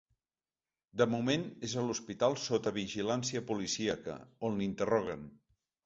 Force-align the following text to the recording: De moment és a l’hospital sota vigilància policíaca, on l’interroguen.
De 1.01 1.07
moment 1.15 1.45
és 1.67 1.75
a 1.77 1.85
l’hospital 1.89 2.39
sota 2.47 2.75
vigilància 2.81 3.47
policíaca, 3.53 4.21
on 4.51 4.63
l’interroguen. 4.65 5.33